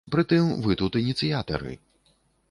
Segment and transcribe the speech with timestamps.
[0.13, 1.73] Прытым вы тут ініцыятары.